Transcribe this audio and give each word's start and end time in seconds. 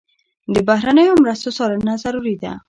د 0.53 0.55
بهرنیو 0.67 1.19
مرستو 1.23 1.49
څارنه 1.57 1.93
ضروري 2.03 2.35
ده. 2.41 2.51